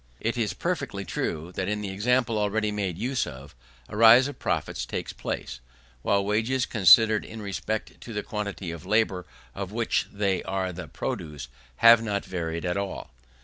[0.19, 3.53] It is perfectly true, that, in the example already made use of,
[3.87, 5.59] a rise of profits takes place,
[6.01, 10.87] while wages, considered in respect to the quantity of labour of which they are the
[10.87, 11.49] produce,
[11.85, 13.11] have not varied at all.